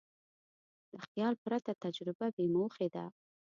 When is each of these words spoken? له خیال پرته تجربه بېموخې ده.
له 0.91 0.97
خیال 1.05 1.33
پرته 1.43 1.71
تجربه 1.83 2.25
بېموخې 2.35 2.87
ده. 2.95 3.05